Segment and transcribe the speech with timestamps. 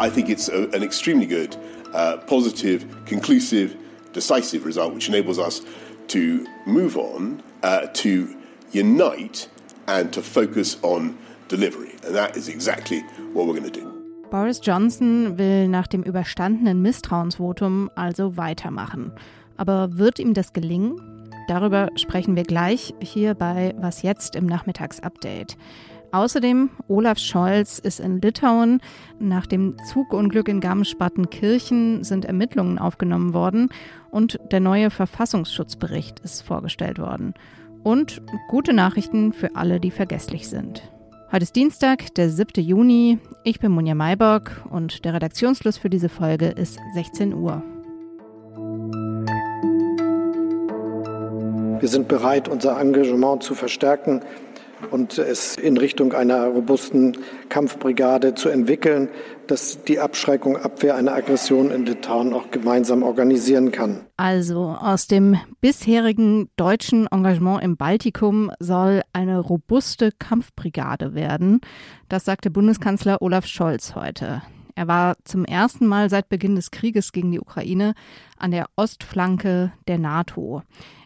[0.00, 1.56] I think it's a, an extremely good,
[1.92, 3.76] uh, positive, conclusive,
[4.12, 5.62] decisive result, which enables us
[6.08, 8.36] to move on, uh, to
[8.70, 9.48] unite,
[9.88, 11.18] and to focus on
[11.48, 11.90] delivery.
[12.04, 13.00] And that is exactly
[13.32, 13.92] what we're going to do.
[14.30, 19.10] Boris Johnson will nach dem überstandenen Misstrauensvotum also weitermachen.
[19.56, 21.09] Aber wird ihm das gelingen?
[21.50, 25.56] Darüber sprechen wir gleich hier bei Was jetzt im Nachmittagsupdate.
[26.12, 28.80] Außerdem, Olaf Scholz ist in Litauen.
[29.18, 33.68] Nach dem Zugunglück in Garmisch-Partenkirchen sind Ermittlungen aufgenommen worden
[34.12, 37.34] und der neue Verfassungsschutzbericht ist vorgestellt worden.
[37.82, 40.88] Und gute Nachrichten für alle, die vergesslich sind.
[41.32, 42.62] Heute ist Dienstag, der 7.
[42.62, 43.18] Juni.
[43.42, 47.79] Ich bin Munja Maybock und der Redaktionsschluss für diese Folge ist 16 Uhr.
[51.80, 54.20] Wir sind bereit, unser Engagement zu verstärken
[54.90, 57.16] und es in Richtung einer robusten
[57.48, 59.08] Kampfbrigade zu entwickeln,
[59.46, 64.00] dass die Abschreckung, Abwehr einer Aggression in Litauen auch gemeinsam organisieren kann.
[64.18, 71.60] Also aus dem bisherigen deutschen Engagement im Baltikum soll eine robuste Kampfbrigade werden.
[72.10, 74.42] Das sagte Bundeskanzler Olaf Scholz heute.
[74.74, 77.94] Er war zum ersten Mal seit Beginn des Krieges gegen die Ukraine
[78.38, 80.62] an der Ostflanke der NATO.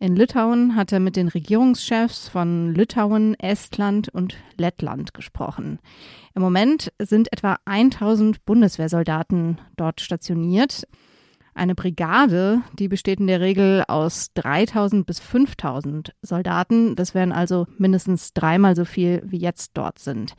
[0.00, 5.80] In Litauen hat er mit den Regierungschefs von Litauen, Estland und Lettland gesprochen.
[6.36, 10.84] Im Moment sind etwa 1000 Bundeswehrsoldaten dort stationiert.
[11.52, 16.94] Eine Brigade, die besteht in der Regel aus 3000 bis 5000 Soldaten.
[16.94, 20.34] Das wären also mindestens dreimal so viel, wie jetzt dort sind.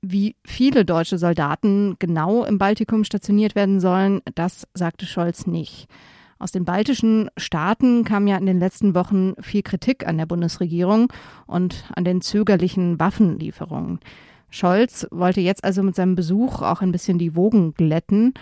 [0.00, 5.88] Wie viele deutsche Soldaten genau im Baltikum stationiert werden sollen, das sagte Scholz nicht.
[6.38, 11.10] Aus den baltischen Staaten kam ja in den letzten Wochen viel Kritik an der Bundesregierung
[11.46, 14.00] und an den zögerlichen Waffenlieferungen.
[14.50, 18.34] Scholz wollte jetzt also mit seinem Besuch auch ein bisschen die Wogen glätten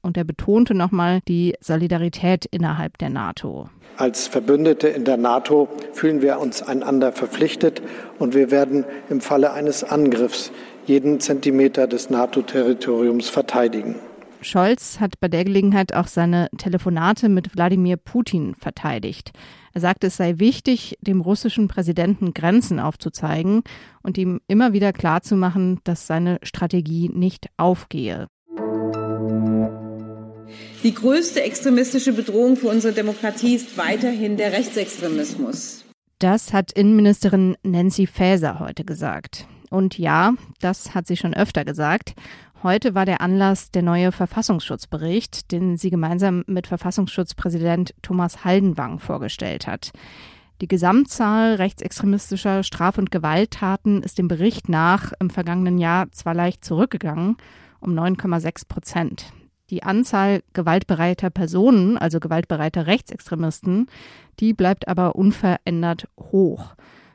[0.00, 3.68] und er betonte nochmal die Solidarität innerhalb der NATO.
[3.96, 7.82] Als Verbündete in der NATO fühlen wir uns einander verpflichtet
[8.18, 10.50] und wir werden im Falle eines Angriffs
[10.86, 13.94] jeden Zentimeter des NATO-Territoriums verteidigen.
[14.42, 19.32] Scholz hat bei der Gelegenheit auch seine Telefonate mit Wladimir Putin verteidigt.
[19.72, 23.62] Er sagte, es sei wichtig, dem russischen Präsidenten Grenzen aufzuzeigen
[24.02, 28.26] und ihm immer wieder klarzumachen, dass seine Strategie nicht aufgehe.
[30.82, 35.84] Die größte extremistische Bedrohung für unsere Demokratie ist weiterhin der Rechtsextremismus.
[36.18, 39.46] Das hat Innenministerin Nancy Faeser heute gesagt.
[39.72, 42.14] Und ja, das hat sie schon öfter gesagt.
[42.62, 49.66] Heute war der Anlass der neue Verfassungsschutzbericht, den sie gemeinsam mit Verfassungsschutzpräsident Thomas Haldenwang vorgestellt
[49.66, 49.92] hat.
[50.60, 56.66] Die Gesamtzahl rechtsextremistischer Straf- und Gewalttaten ist dem Bericht nach im vergangenen Jahr zwar leicht
[56.66, 57.38] zurückgegangen,
[57.80, 59.32] um 9,6 Prozent.
[59.70, 63.86] Die Anzahl gewaltbereiter Personen, also gewaltbereiter Rechtsextremisten,
[64.38, 66.74] die bleibt aber unverändert hoch.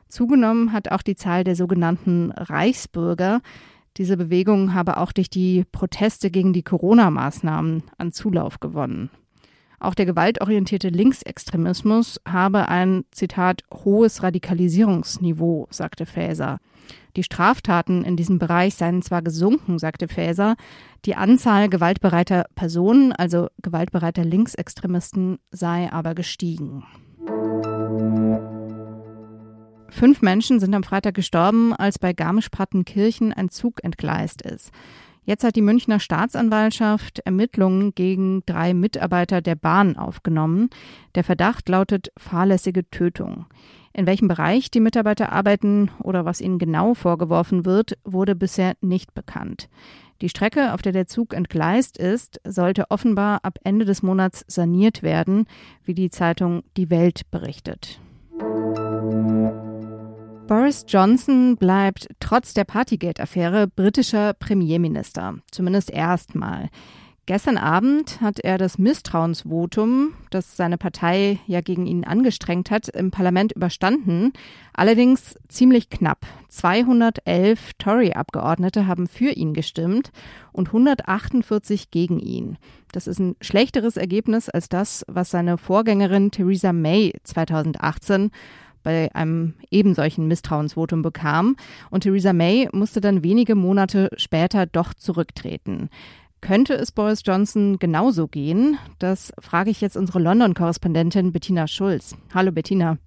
[0.09, 3.41] Zugenommen hat auch die Zahl der sogenannten Reichsbürger,
[3.97, 9.09] diese Bewegung habe auch durch die Proteste gegen die Corona-Maßnahmen an Zulauf gewonnen.
[9.79, 16.59] Auch der gewaltorientierte Linksextremismus habe ein, Zitat, hohes Radikalisierungsniveau, sagte Faeser.
[17.15, 20.55] Die Straftaten in diesem Bereich seien zwar gesunken, sagte Faeser,
[21.05, 26.85] die Anzahl gewaltbereiter Personen, also gewaltbereiter Linksextremisten, sei aber gestiegen.
[29.89, 34.71] Fünf Menschen sind am Freitag gestorben, als bei Garmisch-Partenkirchen ein Zug entgleist ist.
[35.27, 40.69] Jetzt hat die Münchner Staatsanwaltschaft Ermittlungen gegen drei Mitarbeiter der Bahn aufgenommen.
[41.15, 43.45] Der Verdacht lautet fahrlässige Tötung.
[43.91, 49.13] In welchem Bereich die Mitarbeiter arbeiten oder was ihnen genau vorgeworfen wird, wurde bisher nicht
[49.15, 49.67] bekannt.
[50.21, 55.03] Die Strecke, auf der der Zug entgleist ist, sollte offenbar ab Ende des Monats saniert
[55.03, 55.45] werden,
[55.83, 57.99] wie die Zeitung Die Welt berichtet.
[60.47, 66.69] Boris Johnson bleibt trotz der Partygate-Affäre britischer Premierminister, zumindest erstmal.
[67.25, 73.11] Gestern Abend hat er das Misstrauensvotum, das seine Partei ja gegen ihn angestrengt hat, im
[73.11, 74.31] Parlament überstanden.
[74.71, 76.25] Allerdings ziemlich knapp.
[76.47, 80.11] 211 Tory-Abgeordnete haben für ihn gestimmt
[80.53, 82.57] und 148 gegen ihn.
[82.93, 88.31] Das ist ein schlechteres Ergebnis als das, was seine Vorgängerin Theresa May 2018
[88.87, 91.57] bei einem ebensolchen Misstrauensvotum bekam.
[91.89, 95.89] Und Theresa May musste dann wenige Monate später doch zurücktreten.
[96.39, 98.77] Könnte es Boris Johnson genauso gehen?
[98.97, 102.15] Das frage ich jetzt unsere London-Korrespondentin Bettina Schulz.
[102.33, 102.97] Hallo Bettina.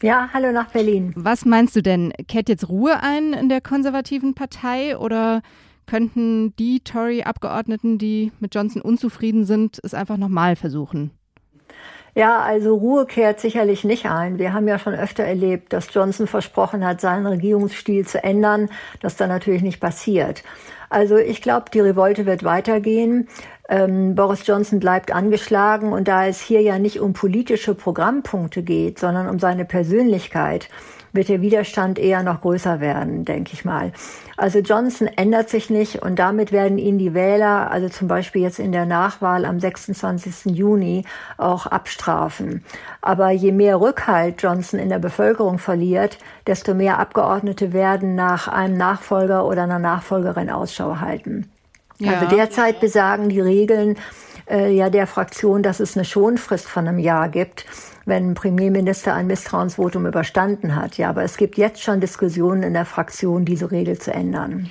[0.00, 1.12] Ja, hallo nach Berlin.
[1.16, 2.14] Was meinst du denn?
[2.26, 5.42] Kehrt jetzt Ruhe ein in der konservativen Partei oder
[5.84, 11.10] könnten die Tory-Abgeordneten, die mit Johnson unzufrieden sind, es einfach nochmal versuchen?
[12.14, 14.38] Ja, also Ruhe kehrt sicherlich nicht ein.
[14.38, 18.68] Wir haben ja schon öfter erlebt, dass Johnson versprochen hat, seinen Regierungsstil zu ändern,
[19.00, 20.42] das dann natürlich nicht passiert.
[20.88, 23.28] Also ich glaube, die Revolte wird weitergehen.
[23.68, 28.98] Ähm, Boris Johnson bleibt angeschlagen und da es hier ja nicht um politische Programmpunkte geht,
[28.98, 30.68] sondern um seine Persönlichkeit,
[31.12, 33.92] wird der Widerstand eher noch größer werden, denke ich mal.
[34.36, 38.58] Also Johnson ändert sich nicht und damit werden ihn die Wähler, also zum Beispiel jetzt
[38.58, 40.56] in der Nachwahl am 26.
[40.56, 41.04] Juni,
[41.36, 42.64] auch abstrafen.
[43.02, 48.76] Aber je mehr Rückhalt Johnson in der Bevölkerung verliert, desto mehr Abgeordnete werden nach einem
[48.76, 51.50] Nachfolger oder einer Nachfolgerin Ausschau halten.
[51.98, 52.12] Ja.
[52.12, 53.96] Also derzeit besagen die Regeln
[54.50, 57.64] äh, ja der Fraktion, dass es eine Schonfrist von einem Jahr gibt
[58.10, 60.98] wenn ein Premierminister ein Misstrauensvotum überstanden hat.
[60.98, 64.70] Ja, aber es gibt jetzt schon Diskussionen in der Fraktion, diese Regel zu ändern.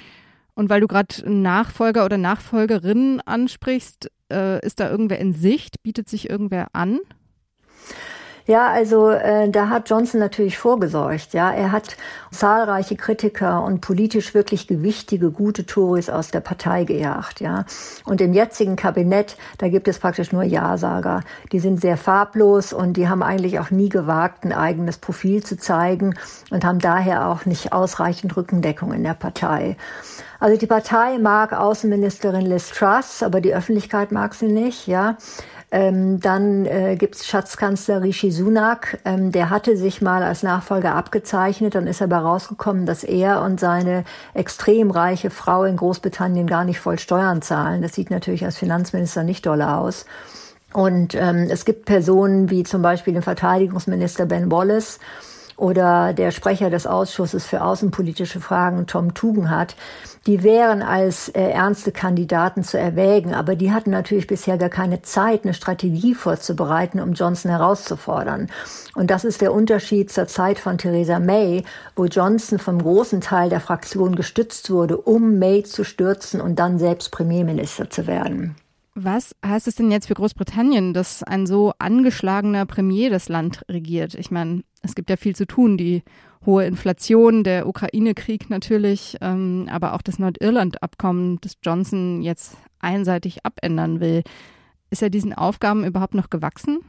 [0.53, 5.81] Und weil du gerade Nachfolger oder Nachfolgerin ansprichst, äh, ist da irgendwer in Sicht?
[5.83, 6.99] Bietet sich irgendwer an?
[8.49, 11.33] Ja, also äh, da hat Johnson natürlich vorgesorgt.
[11.33, 11.95] Ja, er hat
[12.31, 17.41] zahlreiche Kritiker und politisch wirklich gewichtige, gute Tories aus der Partei gejagt.
[17.41, 17.65] Ja,
[18.05, 21.21] und im jetzigen Kabinett da gibt es praktisch nur Ja-Sager.
[21.51, 25.55] Die sind sehr farblos und die haben eigentlich auch nie gewagt, ein eigenes Profil zu
[25.55, 26.15] zeigen
[26.49, 29.77] und haben daher auch nicht ausreichend Rückendeckung in der Partei.
[30.39, 34.87] Also die Partei mag Außenministerin Liz Truss, aber die Öffentlichkeit mag sie nicht.
[34.87, 35.17] Ja,
[35.71, 40.95] ähm, dann äh, gibt es Schatzkanzler Rishi Sunak, ähm, der hatte sich mal als Nachfolger
[40.95, 41.75] abgezeichnet.
[41.75, 46.79] Dann ist aber rausgekommen, dass er und seine extrem reiche Frau in Großbritannien gar nicht
[46.79, 47.83] voll Steuern zahlen.
[47.83, 50.05] Das sieht natürlich als Finanzminister nicht doll aus.
[50.73, 54.99] Und ähm, es gibt Personen wie zum Beispiel den Verteidigungsminister Ben Wallace,
[55.59, 59.75] oder der Sprecher des Ausschusses für außenpolitische Fragen, Tom Tugendhat,
[60.25, 65.01] die wären als äh, ernste Kandidaten zu erwägen, aber die hatten natürlich bisher gar keine
[65.01, 68.49] Zeit, eine Strategie vorzubereiten, um Johnson herauszufordern.
[68.95, 71.63] Und das ist der Unterschied zur Zeit von Theresa May,
[71.95, 76.79] wo Johnson vom großen Teil der Fraktion gestützt wurde, um May zu stürzen und dann
[76.79, 78.55] selbst Premierminister zu werden.
[78.95, 84.13] Was heißt es denn jetzt für Großbritannien, dass ein so angeschlagener Premier das Land regiert?
[84.15, 85.77] Ich meine, es gibt ja viel zu tun.
[85.77, 86.03] Die
[86.45, 93.99] hohe Inflation, der Ukraine-Krieg natürlich, ähm, aber auch das Nordirland-Abkommen, das Johnson jetzt einseitig abändern
[93.99, 94.23] will.
[94.89, 96.79] Ist er diesen Aufgaben überhaupt noch gewachsen?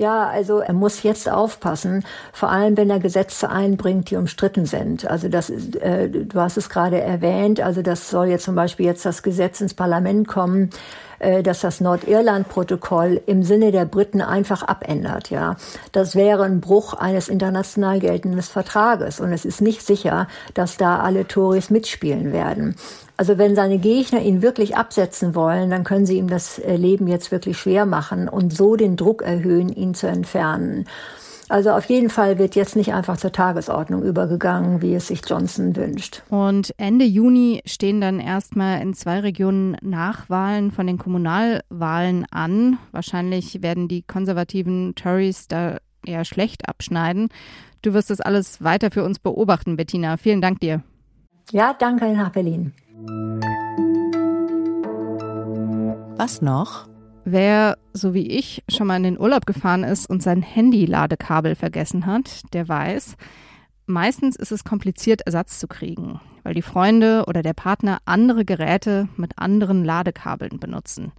[0.00, 5.06] Ja, also er muss jetzt aufpassen, vor allem wenn er Gesetze einbringt, die umstritten sind.
[5.06, 9.04] Also das, äh, du hast es gerade erwähnt, also das soll jetzt zum Beispiel jetzt
[9.04, 10.70] das Gesetz ins Parlament kommen,
[11.42, 15.30] dass das Nordirland-Protokoll im Sinne der Briten einfach abändert.
[15.30, 15.56] Ja,
[15.92, 21.00] das wäre ein Bruch eines international geltenden Vertrages und es ist nicht sicher, dass da
[21.00, 22.76] alle Tories mitspielen werden.
[23.16, 27.06] Also wenn seine Gegner ihn wirklich absetzen wollen, dann können sie ihm das äh, Leben
[27.06, 30.86] jetzt wirklich schwer machen und so den Druck erhöhen, ihn zu entfernen.
[31.50, 35.74] Also auf jeden Fall wird jetzt nicht einfach zur Tagesordnung übergegangen, wie es sich Johnson
[35.74, 36.22] wünscht.
[36.30, 42.78] Und Ende Juni stehen dann erstmal in zwei Regionen Nachwahlen von den Kommunalwahlen an.
[42.92, 47.30] Wahrscheinlich werden die konservativen Tories da eher schlecht abschneiden.
[47.82, 50.18] Du wirst das alles weiter für uns beobachten, Bettina.
[50.18, 50.84] Vielen Dank dir.
[51.50, 52.72] Ja, danke nach Berlin.
[56.16, 56.89] Was noch?
[57.24, 62.06] Wer, so wie ich, schon mal in den Urlaub gefahren ist und sein Handy-Ladekabel vergessen
[62.06, 63.16] hat, der weiß,
[63.86, 69.08] meistens ist es kompliziert, Ersatz zu kriegen, weil die Freunde oder der Partner andere Geräte
[69.16, 71.12] mit anderen Ladekabeln benutzen.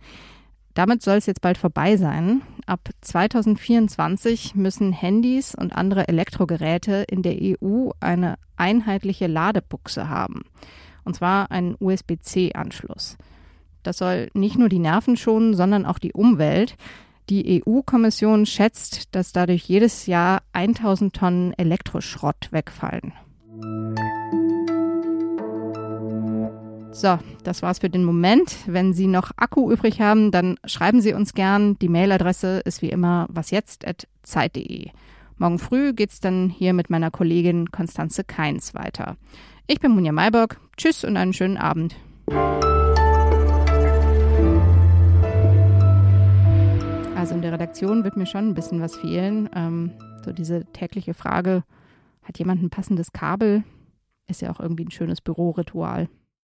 [0.74, 2.42] Damit soll es jetzt bald vorbei sein.
[2.66, 10.44] Ab 2024 müssen Handys und andere Elektrogeräte in der EU eine einheitliche Ladebuchse haben
[11.04, 13.18] und zwar einen USB-C-Anschluss.
[13.84, 16.76] Das soll nicht nur die Nerven schonen, sondern auch die Umwelt.
[17.30, 23.14] Die EU-Kommission schätzt, dass dadurch jedes Jahr 1000 Tonnen Elektroschrott wegfallen.
[26.94, 28.58] So, das war's für den Moment.
[28.66, 31.80] Wenn Sie noch Akku übrig haben, dann schreiben Sie uns gern.
[31.80, 34.90] Die Mailadresse ist wie immer wasjetzt.zeit.de.
[35.38, 39.16] Morgen früh geht's dann hier mit meiner Kollegin Konstanze Keins weiter.
[39.68, 40.60] Ich bin Munja Mayburg.
[40.76, 41.96] Tschüss und einen schönen Abend.
[47.22, 49.48] Also in der Redaktion wird mir schon ein bisschen was fehlen.
[49.54, 49.92] Ähm,
[50.26, 51.64] so diese tägliche Frage,
[52.24, 53.64] hat jemand ein passendes Kabel?
[54.26, 56.10] Ist ja auch irgendwie ein schönes Büroritual.